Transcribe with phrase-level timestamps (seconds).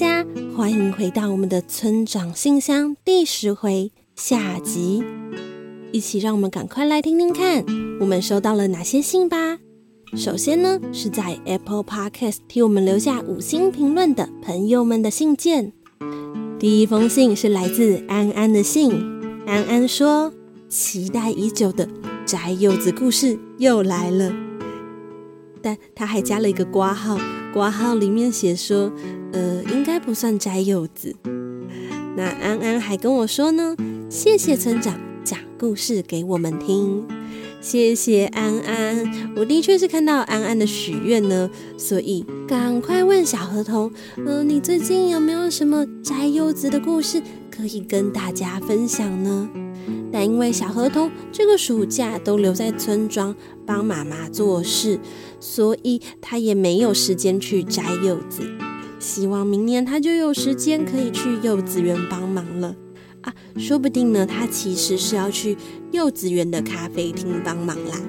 [0.00, 0.24] 家，
[0.56, 5.04] 欢迎回到我们的村长信箱第十回下集，
[5.92, 7.62] 一起让我们赶快来听听看，
[8.00, 9.58] 我们收到了哪些信吧。
[10.16, 15.74] 首先呢，是在 Apple Podcast 替我们留下五星评论的朋友们的信件。
[16.58, 18.90] 第一封信是来自安安的信，
[19.46, 20.32] 安安说
[20.70, 21.86] ：“期待已久的
[22.24, 24.32] 摘柚子故事又来了。”
[25.60, 27.18] 但他还加了一个挂号，
[27.52, 28.90] 挂号里面写说
[29.32, 31.14] ：“呃，应该不算摘柚子。”
[32.16, 33.76] 那安安还跟我说呢
[34.10, 37.06] ：“谢谢村长讲故事给我们听。”
[37.62, 43.92] 谢谢安安，我的确是看到安安的许愿呢，所以赶快问小河童，
[44.26, 49.46] 呃，你最近有没有什么摘柚子的故事可以跟大家分享呢？
[50.10, 53.36] 但因为小河童这个暑假都留在村庄
[53.66, 54.98] 帮妈妈做事，
[55.38, 58.42] 所以他也没有时间去摘柚子。
[59.00, 62.76] 希望明年他就有时间可以去幼稚园帮忙了。
[63.22, 65.56] 啊，说不定呢，他其实是要去
[65.90, 68.00] 幼稚园的咖啡厅帮忙啦。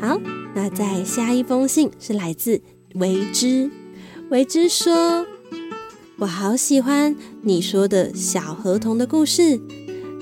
[0.00, 0.20] 好，
[0.54, 2.60] 那在下一封信是来自
[2.94, 3.70] 维之，
[4.30, 5.26] 维之说
[6.18, 9.60] ：“我好喜欢你说的小河童的故事，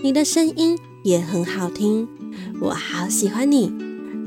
[0.02, 2.08] 你的声音也很好听，
[2.60, 3.72] 我好喜欢你，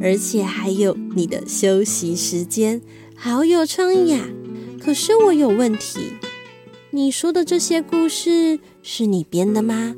[0.02, 2.82] 而且还有你的休息时间，
[3.16, 4.28] 好有创意啊！
[4.84, 6.14] 可是我有问题。”
[6.92, 9.96] 你说的这些故事是你编的吗？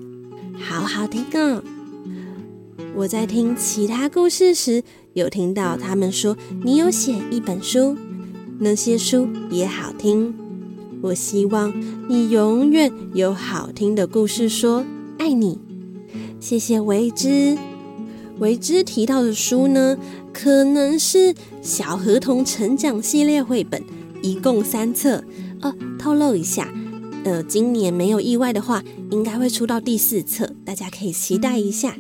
[0.60, 1.64] 好好听啊！
[2.96, 7.98] 我在听其他故事时，有听到他们说你有写一本书，
[8.60, 10.34] 那些书也好听。
[11.02, 11.74] 我希望
[12.08, 14.86] 你永远有好听的故事说，
[15.18, 15.60] 爱你。
[16.40, 17.58] 谢谢维之。
[18.40, 19.98] 维之提到的书呢，
[20.32, 23.84] 可能是《小河童成长系列》绘本，
[24.22, 25.24] 一共三册。
[25.62, 26.72] 哦，透露一下。
[27.24, 31.96] 呃，今年没有意外的话，应该会出到第四册，大家可以期待一下。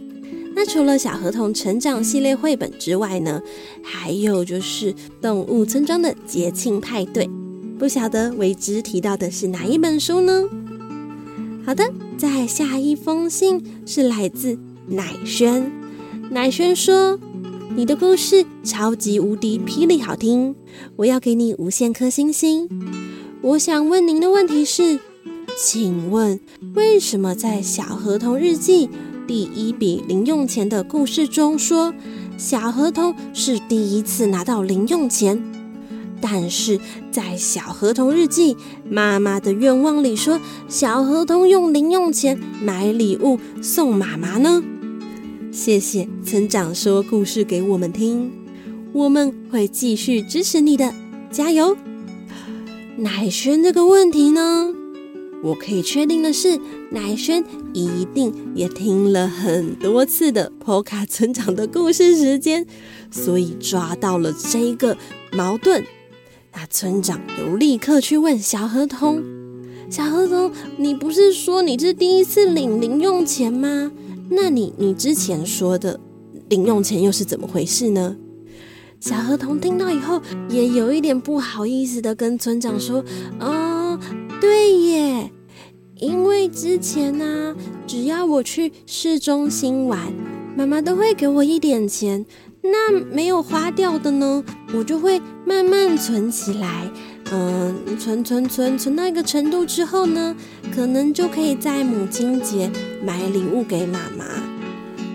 [0.55, 3.41] 那除了小河童成长系列绘本之外呢，
[3.83, 7.29] 还有就是动物村庄的节庆派对，
[7.77, 10.43] 不晓得维之提到的是哪一本书呢？
[11.65, 14.57] 好的，在下一封信是来自
[14.87, 15.71] 乃轩，
[16.29, 17.19] 乃轩说
[17.75, 20.55] ：“你的故事超级无敌霹雳好听，
[20.95, 22.69] 我要给你无限颗星星。
[23.41, 24.97] 我想问您的问题是。”
[25.61, 26.39] 请问，
[26.73, 28.87] 为什么在《小河童日记》
[29.27, 31.93] 第一笔零用钱的故事中说，
[32.37, 35.41] 小河童是第一次拿到零用钱，
[36.21, 36.79] 但是
[37.11, 38.55] 在《小河童日记》
[38.89, 44.63] 妈妈的愿望里说，小河童用零用钱买礼物送妈妈呢？
[45.55, 48.29] 谢谢村长说故事给我们听，
[48.91, 50.93] 我们会继续支持你的，
[51.31, 51.77] 加油！
[52.97, 54.73] 乃轩这个问题呢？
[55.41, 56.59] 我可以确定的是，
[56.91, 57.41] 乃轩
[57.73, 62.67] 一定也听了很多次的 Poka 村长的故事时间，
[63.09, 64.97] 所以抓到了这个
[65.31, 65.85] 矛盾。
[66.51, 69.23] 那村长又立刻去问小河童
[69.89, 73.93] ：“小河童，你不是说你是第一次领零用钱吗？
[74.29, 75.99] 那你你之前说的
[76.49, 78.15] 零用钱又是怎么回事呢？”
[78.99, 83.03] 小河童听到以后，也有一点不好意思的跟村长说
[83.39, 83.99] ：“哦，
[84.41, 85.31] 对耶。”
[86.01, 87.55] 因为之前呢，
[87.87, 90.11] 只要我去市中心玩，
[90.57, 92.25] 妈妈都会给我一点钱。
[92.61, 94.43] 那没有花掉的呢，
[94.73, 96.91] 我就会慢慢存起来。
[97.31, 100.35] 嗯，存存存存到一个程度之后呢，
[100.73, 102.69] 可能就可以在母亲节
[103.05, 104.25] 买礼物给妈妈。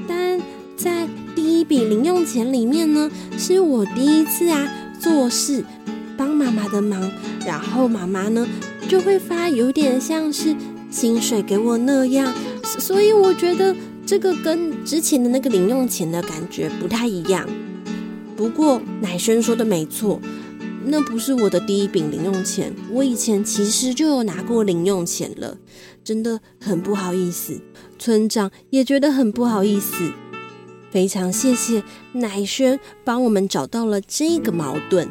[0.06, 0.40] 但
[0.76, 4.68] 在第一笔零用钱里面呢，是我第一次啊
[4.98, 5.64] 做事
[6.16, 7.10] 帮妈妈的忙，
[7.44, 8.46] 然后妈妈呢
[8.88, 10.54] 就会发有点像是。
[10.92, 12.34] 薪水给我那样，
[12.64, 13.72] 所以我觉得
[14.04, 17.48] 这个跟之前的那个零用钱的感觉不太一样。
[18.36, 20.20] 不过奶轩说的没错，
[20.82, 25.58] 那不是我的第一笔零用钱，我以前其实就有拿过零用钱了，
[26.02, 27.60] 真的很不好意思。
[27.98, 30.10] 村长也觉得很不好意思，
[30.90, 35.08] 非常谢谢乃轩帮我们找到了这个矛盾。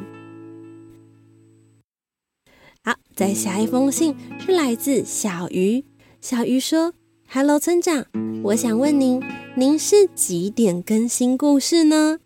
[2.84, 5.86] 好，再下一封信是来自小鱼。
[6.20, 6.94] 小鱼说
[7.30, 8.06] ：“Hello，村长，
[8.44, 9.22] 我想问您，
[9.56, 12.18] 您是几点更新故事呢？”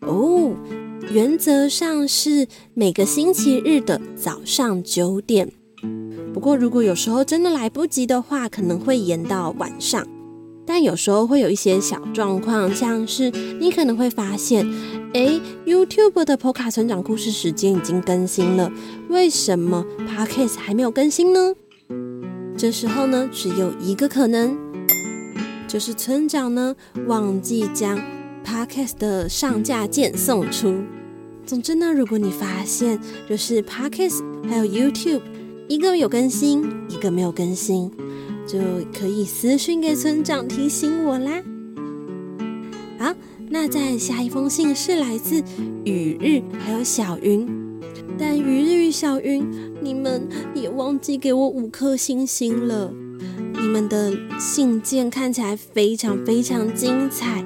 [0.00, 0.56] 哦，
[1.10, 5.50] 原则上是每个星期日的早上九点。
[6.32, 10.06] 不过如果有时候真的来不及的话，可能会延到晚上。
[10.64, 13.28] 但有时候会有一些小状况，像是
[13.58, 14.64] 你可能会发现，
[15.12, 18.70] 哎，YouTube 的 p o 卡成长故事时间已经更新了，
[19.08, 21.54] 为什么 Podcast 还没有更新呢？
[22.56, 24.56] 这时候呢，只有一个可能，
[25.66, 26.76] 就是村长呢
[27.08, 28.00] 忘记将
[28.44, 30.76] Podcast 的上架键送出。
[31.50, 32.96] 总之呢，如果你发现
[33.28, 35.20] 就是 Podcast 还有 YouTube
[35.66, 37.90] 一个有更新，一个没有更新，
[38.46, 38.60] 就
[38.96, 41.42] 可以私讯给村长提醒我啦。
[43.00, 43.12] 好。
[43.48, 45.42] 那在下一封信是来自
[45.84, 47.44] 雨日还有小云，
[48.16, 49.44] 但雨日与小云，
[49.82, 52.94] 你们也忘记给我五颗星星了。
[53.60, 57.44] 你们的信件看起来非常非常精彩，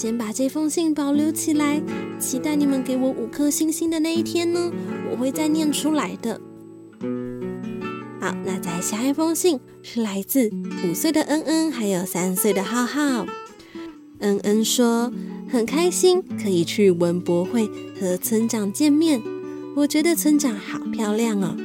[0.00, 1.82] 先把这封信保留起来，
[2.20, 4.70] 期待你们给我五颗星星的那一天呢，
[5.10, 6.40] 我会再念出来的。
[8.20, 10.52] 好，那在下一封信是来自
[10.88, 13.26] 五岁的恩恩还有三岁的浩浩。
[14.20, 15.12] 恩恩说
[15.50, 17.68] ：“很开心可以去文博会
[18.00, 19.20] 和村长见面。
[19.74, 21.56] 我觉得村长好漂亮哦。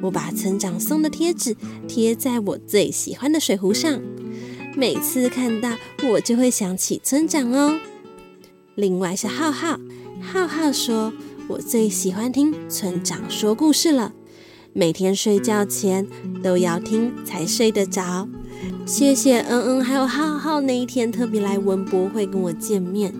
[0.00, 1.54] 我把村长送的贴纸
[1.86, 4.00] 贴在我最喜欢的水壶上，
[4.78, 5.76] 每次看到
[6.08, 7.80] 我就会想起村长哦。
[8.76, 9.76] 另外是浩浩，
[10.22, 11.12] 浩浩说
[11.48, 14.12] 我最喜欢听村长说故事了，
[14.72, 16.06] 每天睡觉前
[16.44, 18.28] 都要听才睡得着。”
[18.86, 23.12] 谢谢嗯嗯，还有浩浩那一天特别来文博会跟我见面，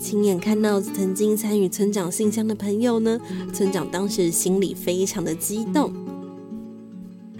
[0.00, 3.20] 亲眼看到曾经参与村长信箱的朋友呢。
[3.52, 5.94] 村长当时心里非常的激动。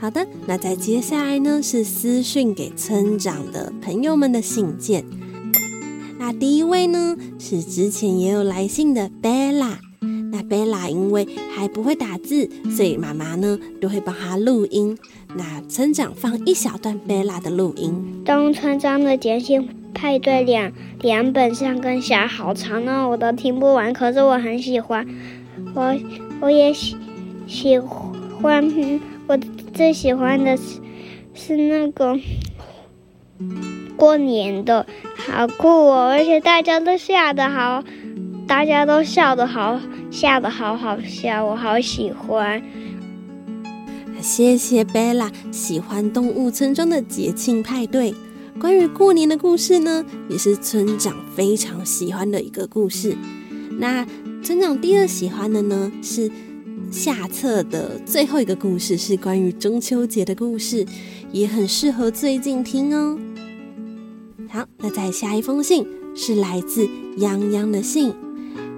[0.04, 5.02] 好的，那在接下来呢是私讯给村长的朋友们的信件。
[6.18, 9.78] 那第一位呢是之前也有来信的 Bella。
[10.30, 14.94] 那贝拉因为还不会打字，所以妈妈呢都会帮她录音。
[15.36, 18.22] 那村长放一小段贝拉的录音。
[18.26, 23.90] 当村长的简讯派对两两本上跟下好长呢，我都听不完。
[23.90, 25.06] 可是我很喜欢，
[25.74, 25.96] 我
[26.42, 26.94] 我也喜
[27.46, 28.12] 喜欢，
[29.26, 29.38] 我
[29.72, 30.80] 最喜欢的是
[31.32, 32.18] 是那个
[33.96, 34.86] 过年的，
[35.16, 36.10] 好酷哦！
[36.10, 37.82] 而且大家都笑得好，
[38.46, 39.80] 大家都笑得好。
[40.10, 42.62] 笑得好好笑，我好喜欢。
[44.20, 48.14] 谢谢贝拉喜欢动物村庄的节庆派对。
[48.60, 53.16] 关于过年的故事呢，也是村长非常喜欢的一个故事。
[53.80, 54.06] 那
[54.40, 56.30] 村长第二喜欢的呢，是
[56.94, 60.86] 下册的最后一个故事，是关于中秋节的故事，
[61.32, 63.18] 也很适合最近听哦。
[64.48, 66.86] 好，那再下一封信是来自
[67.18, 68.14] 泱泱的信，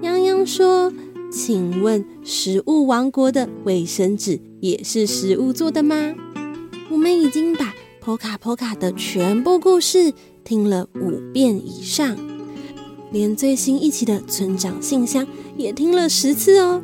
[0.01, 0.91] 泱泱说。
[1.31, 6.15] 请问食物王国的卫生纸也是食物做的吗？
[6.89, 10.15] 我们已经把 Poka Poka 的全部故事
[10.45, 12.17] 听了五遍以上，
[13.13, 15.27] 连最新一期的村长信箱
[15.59, 16.81] 也听了十次哦。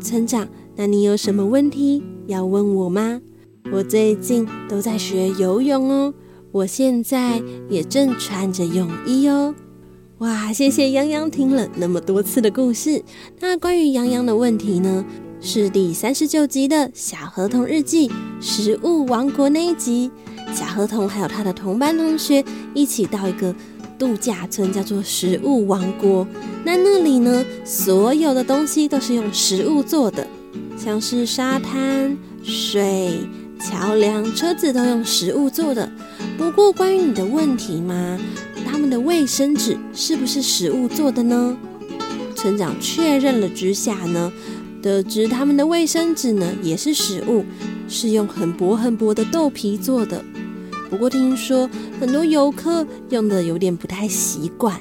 [0.00, 3.20] 村长，那你有什么问题要问我吗？
[3.72, 6.14] 我最近都在学游泳哦，
[6.50, 9.54] 我现在也正穿着泳衣哦。
[10.18, 13.02] 哇，谢谢洋洋听了那么多次的故事。
[13.40, 15.04] 那关于洋洋的问题呢？
[15.40, 18.10] 是第三十九集的小河童日记
[18.40, 20.10] 食物王国那一集。
[20.52, 22.42] 小河童还有他的同班同学
[22.74, 23.54] 一起到一个
[23.98, 26.26] 度假村，叫做食物王国。
[26.64, 30.26] 那那里呢，所有的东西都是用食物做的，
[30.84, 33.20] 像是沙滩、水、
[33.58, 35.90] 桥梁、车子都用食物做的。
[36.36, 38.18] 不过关于你的问题吗？
[38.66, 41.56] 他们的卫生纸是不是食物做的呢？
[42.36, 44.30] 村长确认了之下呢，
[44.82, 47.46] 得知他们的卫生纸呢也是食物，
[47.88, 50.22] 是用很薄很薄的豆皮做的。
[50.90, 51.66] 不过听说
[51.98, 54.78] 很多游客用的有点不太习惯，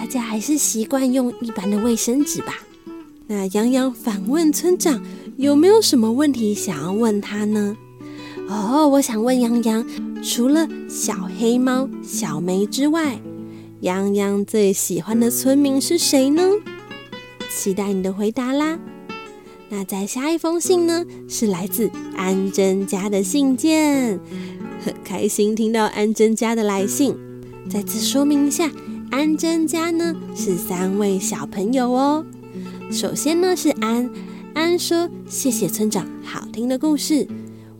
[0.00, 2.54] 大家还是习惯用一般的卫生纸吧。
[3.30, 5.02] 那洋洋反问村长
[5.38, 7.76] 有没有什么问题想要问他呢？
[8.48, 9.86] 哦，我想问洋洋，
[10.20, 13.20] 除了小黑猫小梅之外，
[13.82, 16.42] 洋洋最喜欢的村民是谁呢？
[17.48, 18.80] 期待你的回答啦。
[19.68, 24.18] 那在下一封信呢，是来自安贞家的信件，
[24.84, 27.16] 很开心听到安贞家的来信。
[27.70, 28.68] 再次说明一下，
[29.12, 32.26] 安贞家呢是三位小朋友哦。
[32.90, 34.10] 首先呢是安
[34.58, 37.24] 安说，谢谢村长好听的故事。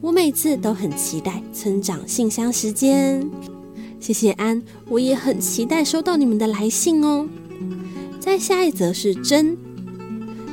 [0.00, 3.28] 我每次都很期待村长信箱时间，
[3.98, 7.28] 谢谢安，我也很期待收到你们的来信哦。
[8.20, 9.58] 再下一则是真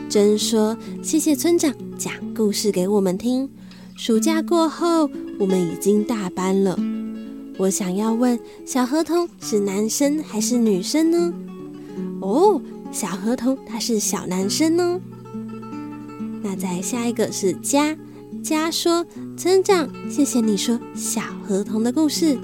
[0.09, 3.47] 真说，谢谢村长讲故事给我们听。
[3.95, 5.07] 暑假过后，
[5.39, 6.75] 我们已经大班了。
[7.59, 11.31] 我想要问，小河童是男生还是女生呢？
[12.19, 12.59] 哦，
[12.91, 14.99] 小河童他是小男生哦。
[16.47, 17.97] 那再下一个是家
[18.43, 19.03] 家说，
[19.35, 22.37] 村长，谢谢你说小河童的故事。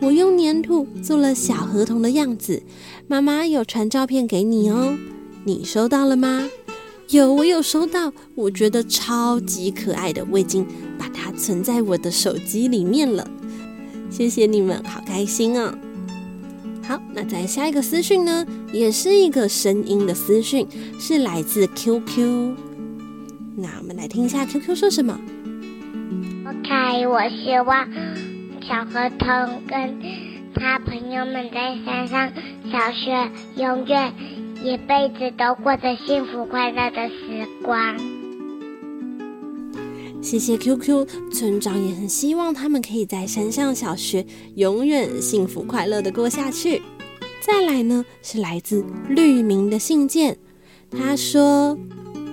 [0.00, 2.62] 我用粘土做了小河童的样子，
[3.06, 4.96] 妈妈有传照片给你哦，
[5.44, 6.48] 你收到了吗？
[7.10, 10.66] 有，我有收到，我觉得超级可爱的，我已经
[10.98, 13.30] 把它存在我的手机里面了。
[14.08, 15.74] 谢谢你们，好开心哦。
[16.82, 20.66] 好，那再下一个私讯呢，也是一个声音的私讯，
[20.98, 22.71] 是来自 QQ。
[23.56, 25.20] 那我们来听一下 QQ 说什么。
[26.46, 27.88] OK，我希望。
[28.64, 29.28] 小河童
[29.66, 30.00] 跟
[30.54, 32.32] 他朋友们在山上
[32.70, 34.12] 小学，永远
[34.62, 37.96] 一辈子都过着幸福快乐的时光。
[40.22, 46.80] 谢谢 QQ 村长，也很希望他们可以在山上小学永远幸福快乐的过下去。
[47.40, 50.38] 再来呢，是来自绿明的信件，
[50.88, 51.76] 他说：“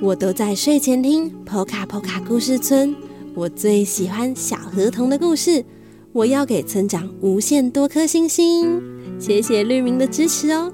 [0.01, 2.95] 我都在睡前听 Poka Poka 故事村，
[3.35, 5.63] 我最喜欢小河童的故事。”
[6.11, 8.81] 我要给村长无限多颗星星，
[9.19, 10.73] 谢谢绿明的支持哦。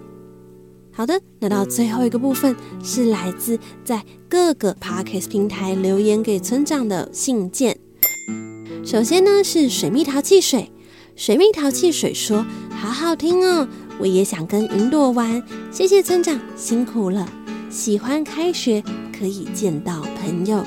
[0.91, 7.77] 好的，那到最后一个部分是来自在各个 Podcast 平台留言给村长的信件。
[8.86, 10.72] 首先呢是水蜜桃汽水，
[11.17, 13.67] 水蜜桃汽水说：“好好听哦，
[14.00, 17.27] 我也想跟云朵玩。”谢谢村长辛苦了，
[17.70, 18.82] 喜欢开学
[19.17, 20.63] 可以见到朋友。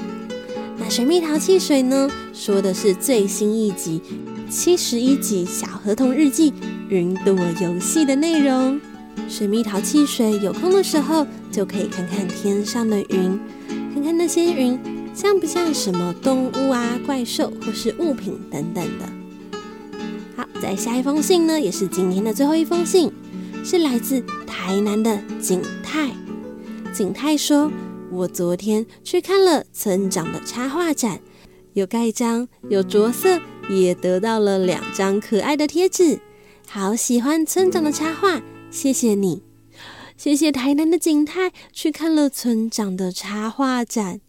[0.78, 4.00] 那水蜜桃汽水呢说的是最新一集。
[4.48, 6.50] 七十一集《小河童日记》
[6.88, 8.80] 云朵游戏的内容，
[9.28, 13.38] 水蜜桃汽水有空的时候就可以看看天上的云，
[13.92, 14.78] 看看那些云
[15.14, 19.04] 像不像什么动物啊、怪兽或是物品等等的。
[20.34, 23.12] 好，再下一封信呢，也是今天的最后一封信，
[23.62, 26.10] 是来自台南的景泰。
[26.94, 27.70] 景泰说
[28.10, 31.20] ：“我昨天去看了村长的插画展，
[31.74, 36.18] 有盖章，有着色。”也得到了两张可爱的贴纸，
[36.66, 39.42] 好喜欢村长的插画，谢谢你，
[40.16, 44.22] 谢谢台南的景泰去看了村长的插画展。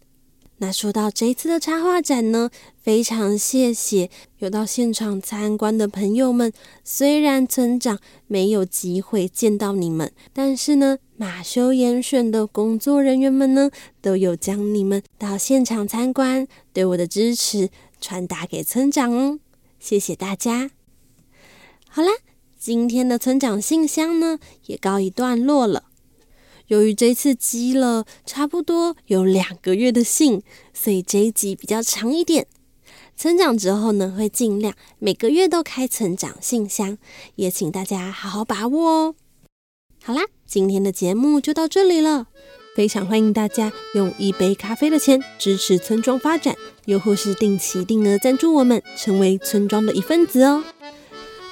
[0.62, 2.50] 那说到这次的插画展呢，
[2.82, 6.52] 非常谢谢有到现场参观的朋友们。
[6.84, 13.70] 虽然村长没有机会见到你们，但是呢，马修严选的工作人员们呢，
[14.02, 17.70] 都有将你们到现场参观对我的支持。
[17.98, 19.38] 传达给村长哦，
[19.78, 20.70] 谢谢大家。
[21.88, 22.10] 好啦，
[22.58, 25.84] 今天的村长信箱呢也告一段落了。
[26.70, 30.40] 由于这次积了差不多有两个月的信，
[30.72, 32.46] 所以这一集比较长一点。
[33.16, 36.96] 村长之后呢会尽量每个月都开成长信箱，
[37.34, 39.14] 也请大家好好把握哦。
[40.04, 42.28] 好啦，今天的节目就到这里了。
[42.76, 50.62] 非常欢迎大家用一杯咖啡的钱支持村庄发展，又或是定期定额赞助我们，成为村庄的一份子哦。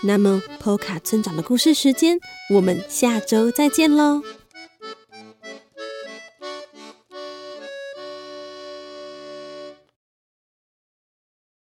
[0.05, 2.21] 那么，Poka 村长的故事时间，
[2.55, 4.23] 我们下周再见喽。